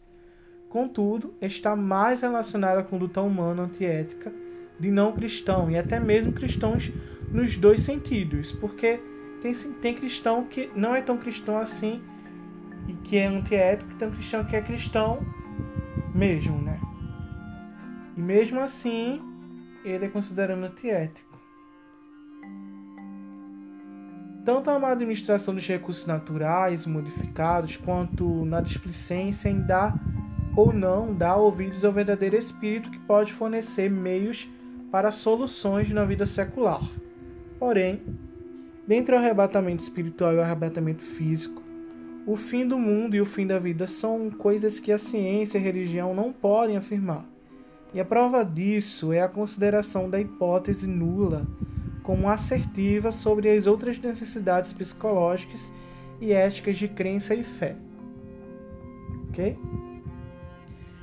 Contudo, 0.69 1.35
está 1.41 1.75
mais 1.75 2.23
relacionada 2.23 2.81
à 2.81 2.85
conduta 2.85 3.21
humana 3.21 3.63
antiética 3.63 4.33
de 4.79 4.91
não 4.91 5.13
cristão 5.13 5.71
e 5.71 5.77
até 5.77 5.99
mesmo 5.99 6.33
cristãos 6.33 6.93
nos 7.31 7.57
dois 7.57 7.81
sentidos, 7.81 8.53
porque 8.53 9.01
tem, 9.43 9.53
tem 9.53 9.95
cristão 9.95 10.45
que 10.45 10.71
não 10.75 10.95
é 10.95 11.03
tão 11.03 11.19
cristão 11.19 11.59
assim 11.59 12.01
e 12.87 12.93
que 12.93 13.17
é 13.17 13.27
antiético, 13.27 13.95
tem 13.95 14.11
cristão 14.11 14.45
que 14.45 14.57
é 14.57 14.63
cristão 14.63 15.21
mesmo, 16.15 16.61
né? 16.63 16.81
E 18.17 18.21
mesmo 18.21 18.61
assim, 18.61 19.21
ele 19.85 20.07
é 20.07 20.09
considerado 20.09 20.63
antiético. 20.63 21.39
Tanto 24.45 24.79
na 24.79 24.89
administração 24.89 25.55
dos 25.55 25.67
recursos 25.67 26.07
naturais 26.07 26.87
modificados, 26.87 27.77
quanto 27.77 28.45
na 28.45 28.61
displicência 28.61 29.49
em 29.49 29.61
dar 29.61 29.95
ou 30.57 30.73
não 30.73 31.15
dar 31.15 31.37
ouvidos 31.37 31.85
ao 31.85 31.93
verdadeiro 31.93 32.37
Espírito 32.37 32.91
que 32.91 32.99
pode 33.01 33.33
fornecer 33.33 33.91
meios 33.91 34.49
para 34.91 35.13
soluções 35.13 35.91
na 35.91 36.05
vida 36.05 36.27
secular. 36.27 36.83
Porém, 37.59 38.03
dentre 38.87 39.15
o 39.15 39.19
arrebatamento 39.19 39.83
espiritual 39.83 40.33
e 40.33 40.37
o 40.37 40.43
arrebatamento 40.43 41.03
físico, 41.03 41.63
o 42.27 42.37
fim 42.37 42.67
do 42.67 42.79
mundo 42.79 43.15
e 43.15 43.21
o 43.21 43.27
fim 43.27 43.47
da 43.47 43.59
vida 43.59 43.87
são 43.87 44.31
coisas 44.31 44.81
que 44.81 44.91
a 44.91 44.99
ciência 44.99 45.59
e 45.59 45.61
a 45.61 45.65
religião 45.65 46.15
não 46.15 46.33
podem 46.33 46.77
afirmar. 46.77 47.25
E 47.93 48.01
a 48.01 48.05
prova 48.05 48.45
disso 48.45 49.13
é 49.13 49.21
a 49.21 49.29
consideração 49.29 50.09
da 50.09 50.21
hipótese 50.21 50.87
nula 50.87 51.47
como 52.03 52.29
assertiva 52.29 53.13
sobre 53.13 53.51
as 53.51 53.67
outras 53.67 53.99
necessidades 53.99 54.73
psicológicas 54.73 55.73
e 56.21 56.33
éticas 56.33 56.79
de 56.79 56.89
crença 56.89 57.35
e 57.35 57.43
fé. 57.43 57.77
Ok? 59.29 59.59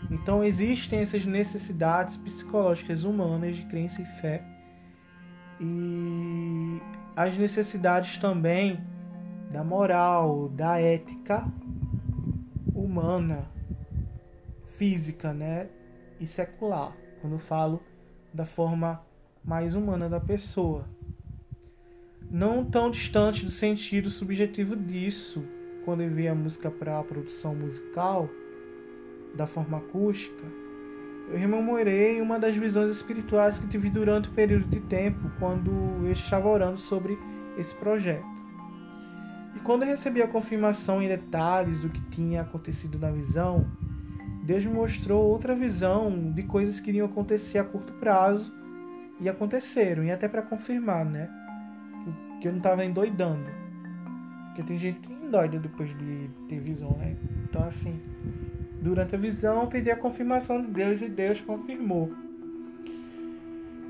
Então 0.09 0.43
existem 0.43 0.99
essas 0.99 1.25
necessidades 1.25 2.15
psicológicas 2.17 3.03
humanas 3.03 3.55
de 3.55 3.65
crença 3.65 4.01
e 4.01 4.05
fé 4.21 4.43
e 5.59 6.81
as 7.15 7.37
necessidades 7.37 8.17
também 8.17 8.79
da 9.51 9.63
moral, 9.63 10.49
da 10.49 10.79
ética 10.79 11.45
humana, 12.73 13.49
física, 14.77 15.33
né, 15.33 15.67
e 16.19 16.27
secular. 16.27 16.95
Quando 17.21 17.39
falo 17.39 17.81
da 18.33 18.45
forma 18.45 19.01
mais 19.43 19.75
humana 19.75 20.09
da 20.09 20.19
pessoa, 20.19 20.85
não 22.29 22.65
tão 22.65 22.91
distante 22.91 23.45
do 23.45 23.51
sentido 23.51 24.09
subjetivo 24.09 24.75
disso, 24.75 25.43
quando 25.85 26.01
eu 26.01 26.09
vi 26.09 26.27
a 26.27 26.35
música 26.35 26.69
para 26.69 26.99
a 26.99 27.03
produção 27.03 27.55
musical 27.55 28.29
da 29.33 29.47
forma 29.47 29.77
acústica, 29.77 30.43
eu 31.29 31.37
rememorei 31.37 32.21
uma 32.21 32.39
das 32.39 32.55
visões 32.55 32.89
espirituais 32.89 33.59
que 33.59 33.67
tive 33.67 33.89
durante 33.89 34.29
o 34.29 34.31
período 34.31 34.65
de 34.67 34.79
tempo 34.79 35.29
quando 35.39 35.71
eu 36.05 36.11
estava 36.11 36.47
orando 36.47 36.79
sobre 36.79 37.17
esse 37.57 37.75
projeto. 37.75 38.25
E 39.55 39.59
quando 39.59 39.83
eu 39.83 39.89
recebi 39.89 40.21
a 40.21 40.27
confirmação 40.27 41.01
em 41.01 41.07
detalhes 41.07 41.79
do 41.79 41.89
que 41.89 42.01
tinha 42.09 42.41
acontecido 42.41 42.97
na 42.97 43.11
visão, 43.11 43.65
Deus 44.47 44.65
me 44.65 44.73
mostrou 44.73 45.23
outra 45.23 45.53
visão 45.53 46.31
de 46.31 46.41
coisas 46.43 46.79
que 46.79 46.89
iriam 46.89 47.05
acontecer 47.05 47.59
a 47.59 47.63
curto 47.63 47.93
prazo 47.93 48.51
e 49.19 49.29
aconteceram, 49.29 50.03
e 50.03 50.11
até 50.11 50.27
para 50.27 50.41
confirmar, 50.41 51.05
né? 51.05 51.29
Que 52.41 52.47
eu 52.47 52.51
não 52.51 52.59
estava 52.59 52.83
endoidando. 52.83 53.45
Porque 54.47 54.63
tem 54.63 54.77
gente 54.77 54.99
que 54.99 55.13
endoida 55.13 55.59
depois 55.59 55.89
de 55.89 56.29
ter 56.47 56.59
visão, 56.59 56.95
né? 56.97 57.15
Então, 57.49 57.63
assim, 57.63 57.99
Durante 58.81 59.15
a 59.15 59.17
visão, 59.17 59.61
eu 59.61 59.67
pedi 59.67 59.89
a 59.89 59.95
confirmação 59.95 60.61
de 60.61 60.67
Deus 60.67 61.01
e 61.01 61.09
Deus 61.09 61.41
confirmou. 61.41 62.11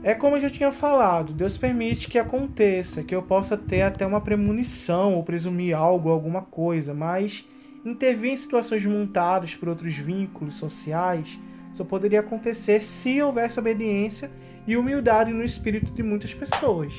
É 0.02 0.14
como 0.14 0.36
eu 0.36 0.40
já 0.40 0.50
tinha 0.50 0.72
falado, 0.72 1.34
Deus 1.34 1.58
permite 1.58 2.08
que 2.08 2.20
aconteça, 2.20 3.04
que 3.04 3.14
eu 3.14 3.22
possa 3.22 3.58
ter 3.58 3.82
até 3.82 4.06
uma 4.06 4.22
premonição 4.22 5.16
ou 5.16 5.24
presumir 5.24 5.76
algo, 5.76 6.10
alguma 6.10 6.42
coisa, 6.42 6.94
mas 6.94 7.48
intervir 7.92 8.32
em 8.32 8.38
situações 8.38 8.86
montadas 8.86 9.56
por 9.56 9.70
outros 9.70 9.96
vínculos 9.96 10.56
sociais 10.56 11.40
só 11.74 11.84
poderia 11.84 12.22
acontecer 12.22 12.82
se 12.82 13.22
houvesse 13.22 13.60
obediência 13.60 14.32
e 14.66 14.76
humildade 14.76 15.32
no 15.32 15.44
espírito 15.44 15.92
de 15.92 16.02
muitas 16.02 16.34
pessoas. 16.34 16.94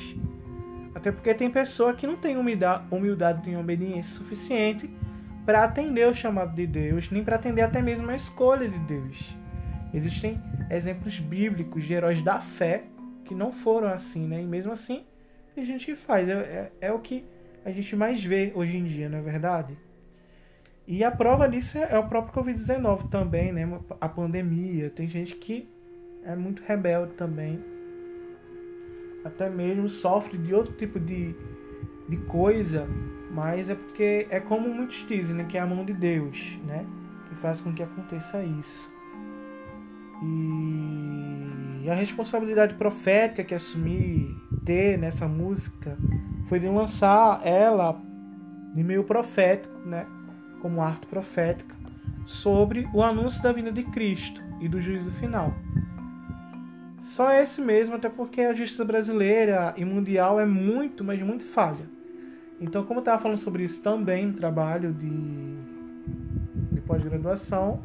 Até 0.95 1.11
porque 1.11 1.33
tem 1.33 1.49
pessoa 1.49 1.93
que 1.93 2.07
não 2.07 2.15
tem 2.15 2.37
humildade, 2.37 3.43
tem 3.43 3.57
obediência 3.57 4.15
suficiente 4.15 4.89
para 5.45 5.63
atender 5.63 6.07
o 6.07 6.13
chamado 6.13 6.55
de 6.55 6.65
Deus, 6.65 7.09
nem 7.11 7.23
para 7.23 7.35
atender 7.35 7.61
até 7.61 7.81
mesmo 7.81 8.09
a 8.09 8.15
escolha 8.15 8.67
de 8.67 8.79
Deus. 8.79 9.35
Existem 9.93 10.41
exemplos 10.69 11.19
bíblicos 11.19 11.85
de 11.85 11.93
heróis 11.93 12.21
da 12.21 12.39
fé 12.39 12.83
que 13.25 13.35
não 13.35 13.51
foram 13.51 13.89
assim, 13.89 14.27
né? 14.27 14.41
E 14.41 14.45
mesmo 14.45 14.71
assim, 14.71 15.03
tem 15.53 15.65
gente 15.65 15.85
que 15.85 15.95
faz. 15.95 16.29
É, 16.29 16.71
é, 16.81 16.87
é 16.87 16.91
o 16.91 16.99
que 16.99 17.25
a 17.65 17.71
gente 17.71 17.95
mais 17.95 18.23
vê 18.23 18.51
hoje 18.55 18.77
em 18.77 18.83
dia, 18.83 19.09
não 19.09 19.19
é 19.19 19.21
verdade? 19.21 19.77
E 20.89 21.03
a 21.03 21.11
prova 21.11 21.47
disso 21.47 21.77
é, 21.77 21.87
é 21.91 21.99
o 21.99 22.07
próprio 22.07 22.43
Covid-19 22.43 23.09
também, 23.09 23.53
né? 23.53 23.79
A 24.01 24.09
pandemia. 24.09 24.89
Tem 24.89 25.07
gente 25.07 25.35
que 25.35 25.69
é 26.23 26.35
muito 26.35 26.63
rebelde 26.65 27.13
também. 27.13 27.63
Até 29.23 29.49
mesmo 29.49 29.87
sofre 29.87 30.37
de 30.37 30.53
outro 30.53 30.73
tipo 30.73 30.99
de, 30.99 31.35
de 32.09 32.17
coisa 32.25 32.87
mas 33.29 33.69
é 33.69 33.75
porque 33.75 34.27
é 34.29 34.39
como 34.39 34.69
muitos 34.69 35.05
dizem, 35.07 35.35
né, 35.35 35.45
que 35.47 35.57
é 35.57 35.61
a 35.61 35.65
mão 35.65 35.85
de 35.85 35.93
Deus, 35.93 36.59
né, 36.65 36.85
que 37.27 37.35
faz 37.35 37.61
com 37.61 37.73
que 37.73 37.83
aconteça 37.83 38.43
isso. 38.43 38.91
E 40.21 41.89
a 41.89 41.93
responsabilidade 41.93 42.75
profética 42.75 43.43
que 43.43 43.55
assumi 43.55 44.35
ter 44.65 44.97
nessa 44.97 45.27
música 45.27 45.97
foi 46.47 46.59
de 46.59 46.67
lançar 46.67 47.41
ela 47.45 48.01
de 48.75 48.83
meio 48.83 49.03
profético, 49.03 49.73
né, 49.87 50.05
como 50.59 50.81
arte 50.81 51.07
profética, 51.07 51.75
sobre 52.25 52.87
o 52.93 53.01
anúncio 53.01 53.41
da 53.41 53.51
vinda 53.51 53.71
de 53.71 53.83
Cristo 53.83 54.41
e 54.59 54.67
do 54.67 54.81
juízo 54.81 55.11
final. 55.11 55.53
Só 57.01 57.31
esse 57.31 57.59
mesmo, 57.59 57.95
até 57.95 58.07
porque 58.07 58.41
a 58.41 58.53
justiça 58.53 58.85
brasileira 58.85 59.73
e 59.75 59.83
mundial 59.83 60.39
é 60.39 60.45
muito, 60.45 61.03
mas 61.03 61.21
muito 61.21 61.43
falha. 61.43 61.89
Então, 62.61 62.83
como 62.83 62.99
eu 62.99 63.01
estava 63.01 63.21
falando 63.21 63.37
sobre 63.37 63.63
isso 63.63 63.81
também 63.81 64.27
no 64.27 64.33
trabalho 64.33 64.93
de, 64.93 65.09
de 66.71 66.81
pós-graduação, 66.81 67.81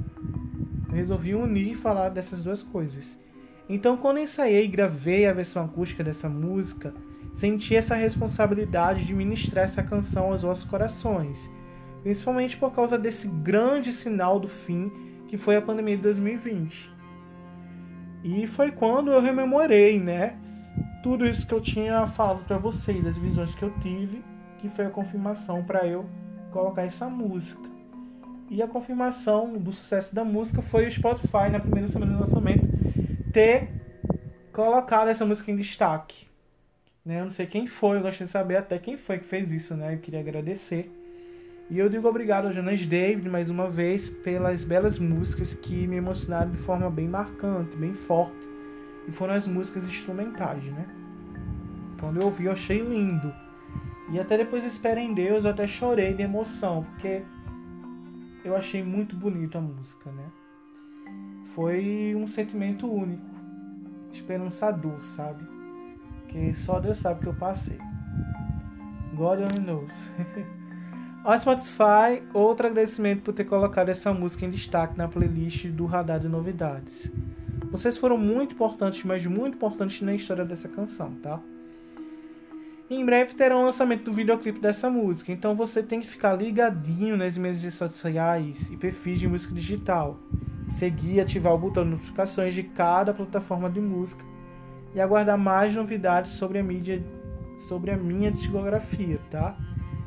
eu 0.89 0.95
resolvi 0.95 1.35
unir 1.35 1.71
e 1.71 1.75
falar 1.75 2.09
dessas 2.09 2.43
duas 2.43 2.63
coisas. 2.63 3.19
Então, 3.69 3.97
quando 3.97 4.19
ensaiei 4.19 4.65
e 4.65 4.69
gravei 4.69 5.27
a 5.27 5.33
versão 5.33 5.65
acústica 5.65 6.05
dessa 6.05 6.29
música, 6.29 6.93
senti 7.35 7.75
essa 7.75 7.95
responsabilidade 7.95 9.07
de 9.07 9.15
ministrar 9.15 9.65
essa 9.65 9.83
canção 9.83 10.33
aos 10.33 10.43
vossos 10.43 10.65
corações, 10.65 11.51
principalmente 12.05 12.57
por 12.57 12.73
causa 12.73 12.97
desse 12.97 13.27
grande 13.27 13.93
sinal 13.93 14.39
do 14.39 14.47
fim 14.47 14.93
que 15.27 15.37
foi 15.37 15.57
a 15.57 15.63
pandemia 15.63 15.97
de 15.97 16.03
2020. 16.03 16.93
E 18.23 18.47
foi 18.47 18.71
quando 18.71 19.11
eu 19.11 19.21
rememorei, 19.21 19.99
né, 19.99 20.37
tudo 21.03 21.27
isso 21.27 21.47
que 21.47 21.53
eu 21.53 21.61
tinha 21.61 22.07
falado 22.07 22.45
para 22.45 22.59
vocês, 22.59 23.05
as 23.05 23.17
visões 23.17 23.55
que 23.55 23.63
eu 23.63 23.73
tive 23.81 24.23
que 24.59 24.69
foi 24.71 24.87
a 24.87 24.91
confirmação 24.91 25.63
para 25.63 25.87
eu 25.87 26.07
colocar 26.51 26.85
essa 26.85 27.07
música. 27.07 27.69
E 28.49 28.63
a 28.63 28.69
confirmação 28.69 29.59
do 29.59 29.75
sucesso 29.75 30.15
da 30.15 30.25
música 30.25 30.63
foi 30.63 30.87
o 30.87 30.91
Spotify 30.91 31.51
na 31.53 31.61
primeira 31.61 31.89
semana 31.89 32.15
do 32.15 32.21
lançamento 32.21 32.67
ter 33.31 33.69
colocado 34.53 35.09
essa 35.09 35.27
música 35.27 35.51
em 35.51 35.57
destaque. 35.57 36.27
Né? 37.05 37.21
Eu 37.21 37.25
não 37.25 37.31
sei 37.31 37.47
quem 37.47 37.67
foi, 37.67 37.99
eu 37.99 38.03
gostaria 38.03 38.25
de 38.25 38.33
saber 38.33 38.57
até 38.57 38.79
quem 38.79 38.97
foi 38.97 39.19
que 39.19 39.27
fez 39.27 39.53
isso, 39.53 39.75
né? 39.75 39.95
Eu 39.95 39.99
queria 39.99 40.21
agradecer. 40.21 40.91
E 41.71 41.79
eu 41.79 41.89
digo 41.89 42.07
obrigado 42.07 42.47
ao 42.47 42.53
Jonas 42.53 42.85
David 42.85 43.27
mais 43.29 43.49
uma 43.49 43.71
vez 43.71 44.11
pelas 44.11 44.65
belas 44.65 44.99
músicas 44.99 45.55
que 45.55 45.87
me 45.87 45.97
emocionaram 45.97 46.51
de 46.51 46.59
forma 46.59 46.91
bem 46.91 47.09
marcante, 47.09 47.75
bem 47.77 47.95
forte. 47.95 48.47
E 49.09 49.13
foram 49.13 49.33
as 49.33 49.47
músicas 49.47 49.87
instrumentais, 49.87 50.63
né? 50.65 50.87
Quando 51.99 52.21
eu 52.21 52.27
ouvi, 52.27 52.45
eu 52.45 52.53
achei 52.53 52.81
lindo. 52.81 53.33
E 54.13 54.21
até 54.21 54.37
depois 54.37 54.63
Espera 54.63 55.01
em 55.01 55.15
Deus 55.15 55.45
eu 55.45 55.53
até 55.53 55.67
chorei 55.67 56.13
de 56.13 56.23
emoção, 56.23 56.85
porque 56.85 57.23
eu 58.45 58.55
achei 58.55 58.83
muito 58.83 59.17
bonito 59.17 59.57
a 59.57 59.61
música, 59.61 60.13
né? 60.13 60.27
Foi 61.55 62.15
um 62.15 62.29
sentimento 62.29 62.87
único, 62.87 63.25
esperançador, 64.13 65.01
sabe? 65.03 65.43
Que 66.29 66.53
só 66.53 66.79
Deus 66.79 66.99
sabe 66.99 67.21
que 67.21 67.27
eu 67.27 67.35
passei. 67.35 67.79
God 69.15 69.39
only 69.41 69.65
knows. 69.65 70.11
Ao 71.25 71.41
Spotify, 71.41 72.23
outro 72.35 72.67
agradecimento 72.67 73.23
por 73.23 73.33
ter 73.33 73.45
colocado 73.45 73.89
essa 73.89 74.13
música 74.13 74.45
em 74.45 74.51
destaque 74.51 74.99
na 74.99 75.09
playlist 75.09 75.69
do 75.69 75.87
Radar 75.87 76.21
de 76.21 76.29
Novidades. 76.29 77.11
Vocês 77.71 77.97
foram 77.97 78.19
muito 78.19 78.55
importantes, 78.55 79.03
mas 79.05 79.25
muito 79.25 79.55
importantes 79.55 80.03
na 80.03 80.15
história 80.15 80.45
dessa 80.45 80.69
canção, 80.69 81.15
tá? 81.23 81.41
Em 82.91 83.03
breve 83.03 83.33
terá 83.33 83.57
o 83.57 83.61
um 83.61 83.65
lançamento 83.65 84.05
do 84.05 84.13
videoclipe 84.13 84.61
dessa 84.61 84.91
música, 84.91 85.33
então 85.33 85.55
você 85.55 85.83
tem 85.83 85.99
que 85.99 86.07
ficar 86.07 86.35
ligadinho 86.35 87.17
nas 87.17 87.39
minhas 87.39 87.57
redes 87.57 87.79
sociais 87.79 88.69
e 88.71 88.77
perfis 88.77 89.19
de 89.19 89.27
música 89.27 89.55
digital. 89.55 90.21
Seguir 90.79 91.15
e 91.15 91.21
ativar 91.23 91.55
o 91.55 91.59
botão 91.59 91.85
de 91.85 91.91
notificações 91.93 92.55
de 92.55 92.65
cada 92.65 93.15
plataforma 93.15 93.71
de 93.71 93.81
música 93.81 94.23
e 94.95 95.01
aguardar 95.01 95.39
mais 95.39 95.75
novidades 95.75 96.33
sobre 96.33 96.59
a 96.59 96.63
mídia, 96.63 97.03
sobre 97.67 97.93
a 97.93 97.97
minha 97.97 98.31
discografia, 98.31 99.19
tá? 99.31 99.57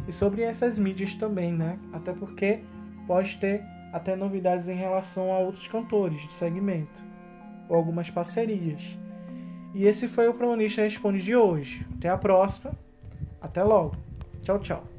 E 0.08 0.12
sobre 0.12 0.42
essas 0.42 0.80
mídias 0.80 1.14
também, 1.16 1.52
né? 1.52 1.78
Até 1.92 2.14
porque 2.14 2.62
pode 3.06 3.38
ter 3.38 3.64
até 3.92 4.16
novidades 4.16 4.68
em 4.68 4.76
relação 4.76 5.34
a 5.34 5.40
outros 5.40 5.68
cantores 5.68 6.26
do 6.26 6.34
segmento 6.34 7.04
ou 7.68 7.76
algumas 7.76 8.10
parcerias. 8.10 8.98
E 9.74 9.86
esse 9.86 10.08
foi 10.08 10.28
o 10.28 10.34
Pronista 10.34 10.82
Responde 10.82 11.22
de 11.22 11.36
hoje. 11.36 11.86
Até 11.98 12.10
a 12.10 12.18
próxima. 12.18 12.72
Até 13.42 13.64
logo. 13.64 13.96
Tchau, 14.42 14.60
tchau. 14.60 14.97